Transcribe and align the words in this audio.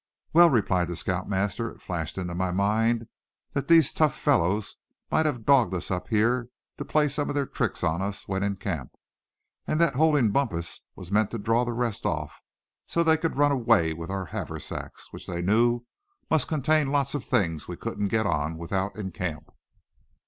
"Well," 0.33 0.49
replied 0.49 0.87
the 0.87 0.95
scout 0.95 1.29
master, 1.29 1.69
"it 1.69 1.79
flashed 1.83 2.17
into 2.17 2.33
my 2.33 2.49
mind 2.49 3.07
that 3.53 3.67
these 3.67 3.93
tough 3.93 4.17
fellows 4.17 4.77
might 5.11 5.27
have 5.27 5.45
dogged 5.45 5.75
us 5.75 5.91
up 5.91 6.07
here, 6.07 6.49
to 6.79 6.83
play 6.85 7.07
some 7.07 7.29
of 7.29 7.35
their 7.35 7.45
tricks 7.45 7.83
on 7.83 8.01
us 8.01 8.27
when 8.27 8.41
in 8.41 8.55
camp; 8.55 8.95
and 9.67 9.79
that 9.79 9.93
holding 9.93 10.31
Bumpus 10.31 10.81
was 10.95 11.11
meant 11.11 11.29
to 11.29 11.37
draw 11.37 11.63
the 11.63 11.71
rest 11.73 12.03
off, 12.07 12.41
so 12.87 13.03
they 13.03 13.15
could 13.15 13.37
run 13.37 13.51
away 13.51 13.93
with 13.93 14.09
our 14.09 14.25
haversacks, 14.25 15.13
which 15.13 15.27
they 15.27 15.43
knew 15.43 15.85
must 16.31 16.47
contain 16.47 16.91
lots 16.91 17.13
of 17.13 17.23
things 17.23 17.67
we 17.67 17.77
couldn't 17.77 18.05
well 18.11 18.23
get 18.23 18.25
on 18.25 18.57
without 18.57 18.95
in 18.95 19.11
camp." 19.11 19.51